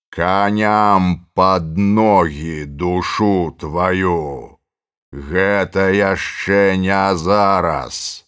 коням 0.09 1.27
под 1.35 1.77
ноги 1.77 2.63
душу 2.63 3.55
твою. 3.59 4.59
Гэта 5.11 5.91
яшчэ 5.91 6.77
не 6.77 7.15
зараз. 7.15 8.25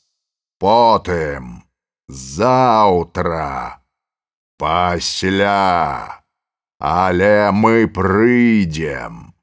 Потым, 0.59 1.63
заўтра, 2.07 3.81
пасля, 4.59 6.21
але 6.79 7.51
мы 7.51 7.87
прыйдзем, 7.87 9.33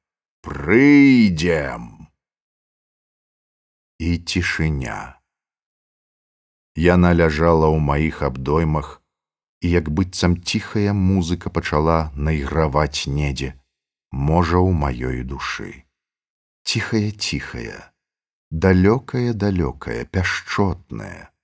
прыйдзем 0.42 1.98
і 3.99 4.19
цішыня. 4.19 5.19
Яна 6.79 7.11
ляжала 7.15 7.67
ў 7.75 7.79
маіх 7.83 8.23
абдоймах, 8.23 9.03
і 9.61 9.71
як 9.71 9.91
быццам 9.91 10.39
ціхая 10.43 10.95
музыка 10.95 11.51
пачала 11.51 12.13
найграваць 12.15 13.11
недзе, 13.11 13.59
можа 14.13 14.63
ў 14.63 14.71
маёй 14.71 15.27
душы. 15.27 15.85
Ціхая 16.63 17.11
ціхая, 17.11 17.91
далёкая 18.51 19.35
далёкая, 19.35 20.07
пяшчотная, 20.07 21.35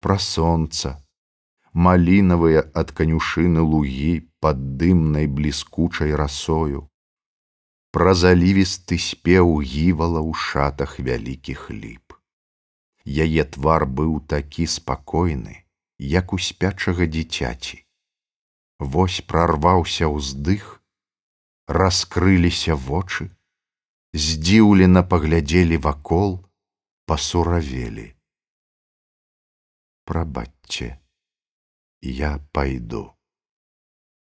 пра 0.00 0.16
сонца, 0.16 0.96
малінавыя 1.74 2.64
ад 2.72 2.96
канюшыны 2.96 3.60
лугі 3.60 4.24
пад 4.40 4.78
дымнай 4.80 5.28
бліскучай 5.28 6.16
расою, 6.16 6.87
пра 7.96 8.12
залівісты 8.14 8.98
спеў 9.00 9.60
гівала 9.64 10.20
ў 10.20 10.32
шатах 10.36 10.98
вялікіх 11.00 11.70
ліп. 11.72 12.12
Яе 13.08 13.44
твар 13.56 13.86
быў 13.88 14.20
такі 14.28 14.68
спакойны, 14.68 15.64
як 15.98 16.32
у 16.36 16.38
спячага 16.38 17.08
дзіцяці. 17.08 17.80
Вось 18.78 19.20
прарваўся 19.24 20.10
ўздых, 20.12 20.66
раскрыліся 21.66 22.76
вочы, 22.76 23.30
здзіўлена 24.12 25.02
паглядзелі 25.08 25.80
вакол, 25.88 26.38
пасуравелі. 27.08 28.12
Прабачце, 30.04 31.00
я 32.02 32.36
пайду. 32.52 33.02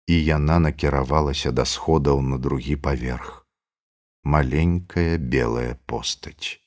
І 0.09 0.17
яна 0.25 0.59
накіравалася 0.59 1.53
да 1.53 1.65
сходаў 1.69 2.21
на 2.21 2.41
другі 2.41 2.77
паверх 2.77 3.42
маленькая 4.25 5.19
белая 5.19 5.79
постаць. 5.87 6.59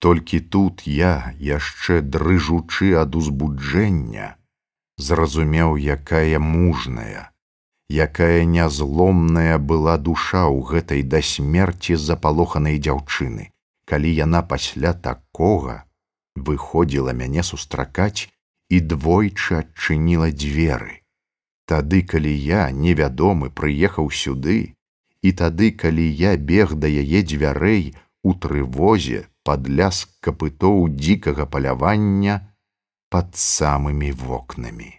Толькі 0.00 0.40
тут 0.40 0.82
я, 0.86 1.34
яшчэ 1.38 2.00
дрыжучы 2.00 2.96
ад 2.96 3.16
узбуджэння, 3.16 4.36
зразумеў, 4.96 5.76
якая 5.76 6.38
мужная, 6.38 7.32
якая 7.90 8.44
нязломная 8.44 9.58
была 9.58 9.98
душа 9.98 10.48
ў 10.48 10.64
гэтай 10.72 11.02
да 11.02 11.20
смерці 11.20 12.00
запалоханай 12.00 12.80
дзяўчыны, 12.80 13.52
калі 13.84 14.08
яна 14.08 14.40
пасля 14.40 14.92
такога 14.94 15.84
выходзіла 16.34 17.12
мяне 17.12 17.42
сустракаць 17.42 18.28
і 18.70 18.80
двойчы 18.80 19.60
адчыніла 19.60 20.30
дзверы. 20.30 21.02
Тады, 21.66 22.02
калі 22.02 22.30
я, 22.32 22.70
невядомы, 22.70 23.50
прыехаў 23.50 24.10
сюды, 24.10 24.74
і 25.22 25.32
тады, 25.32 25.70
калі 25.70 26.06
я 26.20 26.36
бег 26.36 26.74
да 26.74 26.88
яе 26.88 27.20
дзвярэй 27.22 27.92
у 28.22 28.34
трывозе 28.34 29.26
пад 29.44 29.68
ляск 29.68 30.08
капытоў 30.24 30.88
дзікага 30.94 31.46
палявання 31.46 32.40
пад 33.10 33.36
самымі 33.36 34.12
вокнамі. 34.12 34.90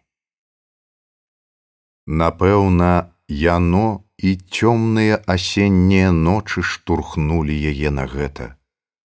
Напэўна, 2.22 3.14
яно 3.30 4.04
і 4.18 4.36
цёмныя 4.38 5.22
асеннія 5.26 6.12
ночы 6.12 6.62
штурхнулі 6.62 7.56
яе 7.72 7.90
на 7.90 8.06
гэта, 8.14 8.58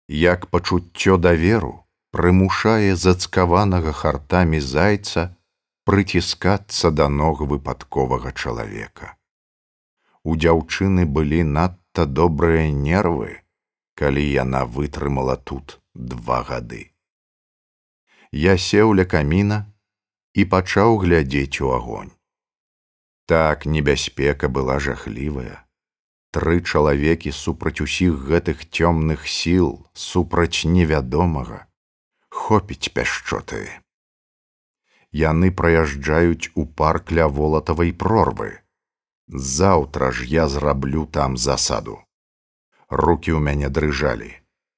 як 0.08 0.48
пачуццё 0.54 1.18
даверу 1.18 1.74
прымушае 2.14 2.96
зацкаванага 3.04 3.92
хартамі 3.98 4.62
зайца 4.62 5.34
прыціскацца 5.90 6.94
да 6.94 7.10
ног 7.10 7.42
выпадковага 7.42 8.32
чалавека 8.32 9.18
у 10.24 10.36
дзяўчыны 10.40 11.06
былі 11.06 11.44
надта 11.44 12.06
добрыя 12.06 12.72
нервы, 12.72 13.44
калі 13.96 14.24
яна 14.24 14.66
вытрымала 14.66 15.36
тут 15.36 15.80
два 15.94 16.42
гады. 16.44 16.90
Я 18.32 18.58
сеў 18.58 18.94
ля 18.98 19.06
каміна 19.06 19.60
і 20.34 20.46
пачаў 20.50 20.98
глядзець 21.04 21.62
у 21.62 21.76
агонь. 21.76 22.10
Так 23.28 23.66
небяспека 23.66 24.50
была 24.50 24.80
жахлівая. 24.80 25.62
Тры 26.34 26.66
чалавекі 26.66 27.30
супраць 27.30 27.80
усіх 27.86 28.26
гэтых 28.32 28.66
цёмных 28.66 29.28
сіл 29.30 29.86
супраць 29.94 30.66
невядомага, 30.66 31.68
хопіць 32.30 32.90
пяшчоты. 32.90 33.70
Яны 35.14 35.54
праязджаюць 35.54 36.50
у 36.58 36.66
парк 36.66 37.14
ля 37.14 37.30
волатавай 37.30 37.94
прорвы. 37.94 38.63
Заўтра 39.28 40.12
ж 40.12 40.26
я 40.26 40.48
зраблю 40.48 41.06
там 41.06 41.38
засаду. 41.38 42.00
Рукі 42.90 43.32
ў 43.32 43.40
мяне 43.40 43.70
дрыжалі. 43.70 44.32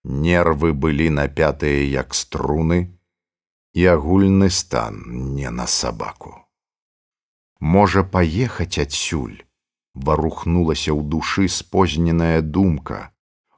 Нервы 0.05 0.73
былі 0.73 1.09
напятыя 1.09 1.81
як 1.89 2.13
струны, 2.13 2.93
і 3.73 3.85
агульны 3.91 4.49
стан 4.49 5.01
не 5.35 5.49
на 5.49 5.65
сабаку. 5.67 6.45
Можа 7.59 8.03
паехаць 8.03 8.77
адсюль, 8.77 9.41
варухнулася 9.93 10.93
ў 10.93 11.01
душы 11.03 11.49
спозненая 11.49 12.41
думка, 12.41 13.11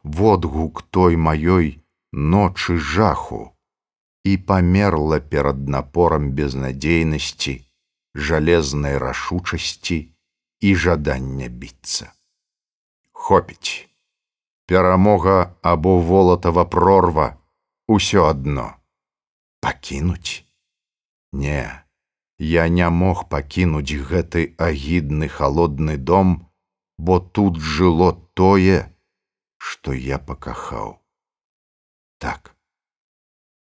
водгук 0.04 0.82
той 0.89 1.19
маёй 1.19 1.84
ночы 2.12 2.80
жаху 2.80 3.54
і 4.23 4.38
памерла 4.38 5.19
перад 5.19 5.67
напорам 5.67 6.32
безнадзейнасці, 6.32 7.62
жалезнай 8.15 8.97
рашучасці 8.97 10.16
і 10.60 10.76
жадання 10.76 11.48
біцца. 11.48 12.12
Хопіць. 13.12 13.89
Перамога 14.65 15.56
або 15.62 16.00
волатава 16.00 16.65
прорва 16.65 17.38
усё 17.88 18.26
адно. 18.26 18.74
Пакінуць? 19.62 20.43
Не 21.32 21.84
я 22.38 22.67
не 22.70 22.89
мог 22.89 23.30
пакінуць 23.30 23.98
гэты 24.10 24.54
агідны 24.58 25.28
холодны 25.28 25.98
дом 25.98 26.48
бо 26.98 27.20
тут 27.20 27.58
жыло 27.58 28.12
тое 28.34 28.93
што 29.58 29.93
я 29.93 30.20
пакахаў. 30.20 31.02
Так 32.17 32.56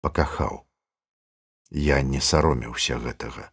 пакахаў. 0.00 0.64
Я 1.70 2.02
не 2.02 2.20
саромеўся 2.20 2.98
гэтага 2.98 3.52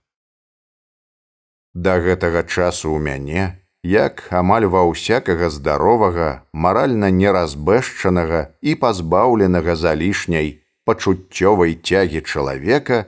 да 1.76 2.00
гэтага 2.00 2.48
часу 2.48 2.96
ў 2.96 3.00
мяне 3.04 3.44
як 3.86 4.24
амаль 4.32 4.66
ва 4.66 4.82
ўсякага 4.90 5.52
здаровага, 5.54 6.42
маральна 6.52 7.12
неразбэшчанага 7.14 8.56
і 8.66 8.74
пазбаўленага 8.82 9.76
залішняй 9.76 10.64
пачуццёвай 10.90 11.78
цягі 11.78 12.26
чалавека 12.26 13.06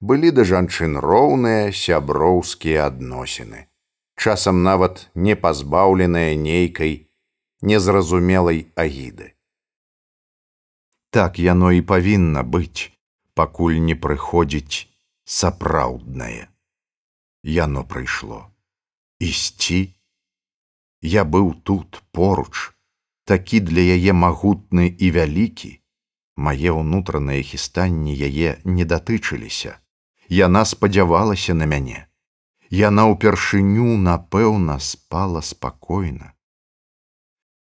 былі 0.00 0.30
да 0.30 0.48
жанчын 0.48 0.96
роўныя 0.96 1.68
сяброўскія 1.72 2.88
адносіны. 2.88 3.68
Часам 4.16 4.62
нават 4.62 5.10
не 5.14 5.36
пазбаўленыя 5.36 6.38
нейкай 6.38 7.10
незразумелай 7.60 8.70
агіды. 8.76 9.34
Так 11.10 11.38
яно 11.38 11.70
і 11.72 11.82
павінна 11.82 12.42
быць, 12.42 12.90
пакуль 13.34 13.78
не 13.78 13.94
прыходзіць 13.94 14.86
сапраўднае. 15.24 16.53
Яно 17.44 17.84
прыйшло 17.84 18.48
ісці 19.24 19.94
Я 21.02 21.24
быў 21.24 21.52
тут 21.68 22.02
поруч, 22.16 22.72
такі 23.28 23.60
для 23.60 23.82
яе 23.96 24.12
магутны 24.16 24.88
і 24.88 25.10
вялікі. 25.16 25.80
Мае 26.36 26.72
ўнутраныя 26.72 27.44
хістанні 27.44 28.16
яе 28.28 28.56
не 28.64 28.84
датычыліся. 28.88 29.76
Яна 30.28 30.64
спадзявалася 30.64 31.54
на 31.54 31.68
мяне. 31.68 32.08
Яна 32.72 33.04
ўпершыню, 33.12 34.00
напэўна, 34.08 34.80
спала 34.80 35.44
спакойна. 35.44 36.32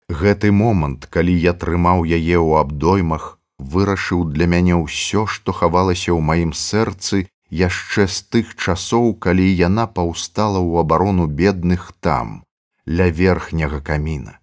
Гэты 0.07 0.53
момант, 0.53 1.09
калі 1.09 1.33
я 1.33 1.57
трымаў 1.57 2.05
яе 2.05 2.37
ў 2.37 2.61
абдоймах, 2.61 3.41
вырашыў 3.57 4.29
для 4.29 4.45
мяне 4.45 4.77
ўсё, 4.77 5.25
што 5.25 5.57
хавалася 5.57 6.13
ў 6.13 6.21
маім 6.21 6.53
сэрцы 6.53 7.25
яшчэ 7.53 8.07
з 8.07 8.21
тых 8.33 8.55
часоў, 8.55 9.13
калі 9.25 9.45
яна 9.45 9.85
паўстала 9.97 10.57
ў 10.57 10.81
абарону 10.81 11.27
бедных 11.27 11.91
там, 11.99 12.41
ля 12.85 13.07
верхняга 13.09 13.79
каміна, 13.89 14.39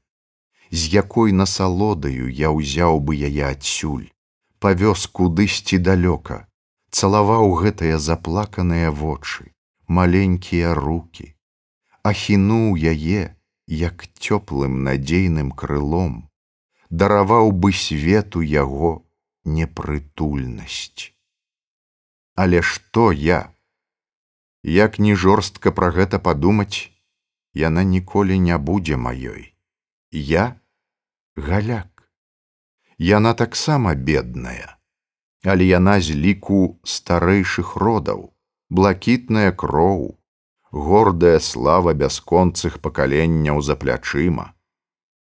з 0.70 0.86
якой 0.94 1.34
насалодаю 1.34 2.30
я 2.30 2.54
ўзяў 2.54 3.02
бы 3.02 3.18
яе 3.18 3.50
адсюль, 3.50 4.06
павёз 4.62 5.10
кудысьці 5.18 5.82
далёка, 5.90 6.46
цалаваў 6.94 7.52
гэтыя 7.62 7.98
заплаканыя 7.98 8.94
вочы, 9.02 9.50
маленькія 9.86 10.74
руки, 10.78 11.34
ахінуў 12.02 12.78
яе, 12.78 13.34
як 13.66 14.06
цёплым 14.18 14.82
надзейным 14.86 15.50
крылом, 15.50 16.30
дараваў 16.90 17.50
бы 17.52 17.72
свету 17.72 18.42
яго 18.42 19.02
непрытульнасць. 19.44 21.14
Але 22.40 22.62
што 22.62 23.12
я? 23.12 23.38
Як 24.62 24.98
ні 24.98 25.14
жорстка 25.22 25.70
пра 25.78 25.88
гэта 25.96 26.18
падумаць, 26.28 26.88
яна 27.62 27.82
ніколі 27.84 28.38
не 28.44 28.56
будзе 28.68 28.96
маёй. 28.96 29.42
Я 30.10 30.44
галяк. 31.36 32.08
Яна 32.96 33.32
таксама 33.40 33.92
бедная, 33.94 34.78
але 35.44 35.68
яна 35.68 35.98
з 36.00 36.16
ліку 36.22 36.80
старэйшых 36.94 37.74
родаў, 37.84 38.24
блакітная 38.70 39.52
кроў, 39.52 40.16
гордая 40.72 41.40
слава 41.40 41.92
бясконцых 41.92 42.80
пакаленняў 42.80 43.60
за 43.60 43.76
плячыма. 43.76 44.54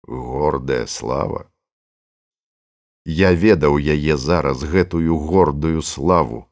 Гордая 0.05 0.85
слава. 0.99 1.49
Я 3.05 3.33
ведаў 3.33 3.81
яе 3.81 4.21
зараз 4.21 4.69
гэтую 4.77 5.17
гордую 5.17 5.81
славу, 5.81 6.50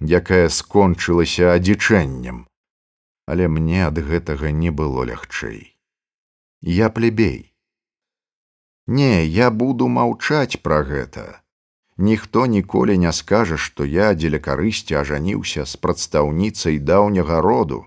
якая 0.00 0.48
скончылася 0.48 1.52
адзічэннем 1.56 2.46
але 3.30 3.46
мне 3.46 3.86
ад 3.86 3.98
гэтага 4.06 4.50
не 4.50 4.70
было 4.74 5.04
лягчэй. 5.06 5.60
Я 6.62 6.90
плебей. 6.90 7.54
Не, 8.86 9.24
я 9.24 9.50
буду 9.50 9.86
маўчаць 9.86 10.58
пра 10.64 10.80
гэта. 10.88 11.24
Ніхто 12.08 12.46
ніколі 12.46 12.96
не 12.98 13.12
скажа, 13.12 13.56
што 13.66 13.86
я 13.86 14.08
дзеля 14.18 14.40
карысці 14.46 14.98
ажаніўся 15.02 15.64
з 15.72 15.78
прадстаўніцай 15.84 16.80
даўняга 16.90 17.38
роду, 17.46 17.84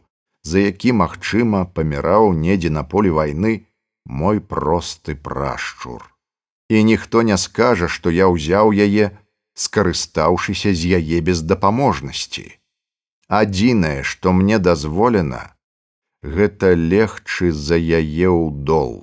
за 0.47 0.63
які, 0.63 0.95
магчыма, 1.03 1.65
паміраў 1.65 2.31
недзе 2.45 2.71
на 2.71 2.87
полі 2.87 3.11
вайны 3.19 3.53
мой 4.05 4.39
просты 4.39 5.15
прашчур. 5.15 6.07
І 6.69 6.83
ніхто 6.87 7.27
не 7.27 7.37
скажа, 7.37 7.91
што 7.91 8.15
я 8.15 8.31
ўзяў 8.31 8.71
яе, 8.71 9.11
скарыстаўшыся 9.55 10.73
з 10.73 10.99
яе 10.99 11.21
бездапаможнасці 11.29 12.45
адзінае 13.39 14.03
што 14.11 14.33
мне 14.33 14.59
дазволена 14.59 15.41
гэта 16.37 16.73
легчы 16.73 17.51
за 17.51 17.77
яе 17.77 18.29
ў 18.29 18.51
дол 18.69 18.93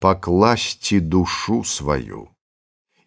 пакласці 0.00 1.00
душу 1.00 1.62
сваю 1.64 2.28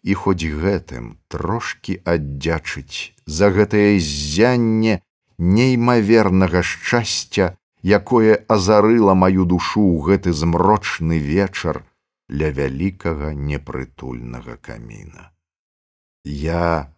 і 0.02 0.14
хоць 0.22 0.44
гэтым 0.62 1.06
трошки 1.34 1.98
аддзячыць 2.14 3.14
за 3.38 3.50
гэтае 3.54 3.98
ззянне 3.98 5.00
неймавернага 5.38 6.62
шчасця 6.62 7.54
якое 7.82 8.38
азарыла 8.56 9.14
маю 9.14 9.48
душу 9.54 9.82
ў 9.82 9.98
гэты 10.10 10.36
змрочны 10.42 11.18
вечар 11.18 11.82
ля 12.28 12.50
вялікага 12.60 13.34
непрытульнага 13.34 14.56
каміна 14.70 15.30
я 16.28 16.94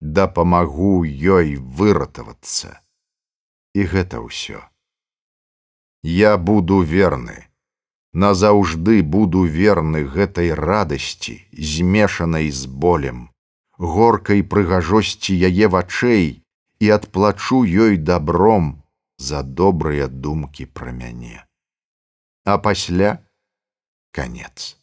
дапамагу 0.00 1.04
ёй 1.04 1.56
выратавацца. 1.56 2.80
І 3.74 3.84
гэта 3.84 4.24
ўсё. 4.24 4.64
Я 6.02 6.38
буду 6.38 6.80
верны, 6.80 7.46
назаўжды 8.12 9.02
буду 9.02 9.44
верны 9.44 10.02
гэтай 10.08 10.54
радасці, 10.56 11.44
змешанай 11.52 12.50
з 12.50 12.66
болем, 12.66 13.28
горкай 13.76 14.42
прыгажосці 14.42 15.36
яе 15.36 15.68
вачэй 15.68 16.42
і 16.80 16.90
адплачу 16.90 17.62
ёй 17.62 18.00
добром 18.00 18.82
за 19.18 19.44
добрыя 19.44 20.08
думкі 20.08 20.66
пра 20.66 20.90
мяне. 20.90 21.44
А 22.48 22.56
пасля 22.58 23.20
конец 24.10 24.79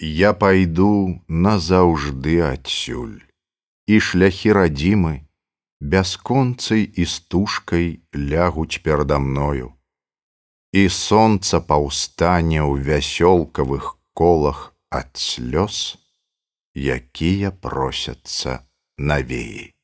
я 0.00 0.32
пайду 0.32 1.20
назаўжды 1.28 2.40
адсюль 2.44 3.20
і 3.86 4.00
шляхі 4.00 4.56
радзімы 4.56 5.12
бясконцай 5.80 6.88
і 6.88 7.04
стужкай 7.04 8.00
лягуць 8.14 8.80
перада 8.84 9.18
мною 9.20 9.76
і 10.72 10.88
сонца 10.88 11.60
паўстане 11.60 12.62
ў 12.62 12.86
вясёлкавых 12.86 13.98
колах 14.14 14.70
ад 14.90 15.10
слёз, 15.18 15.98
якія 16.74 17.50
просяцца 17.50 18.66
навеі. 18.98 19.74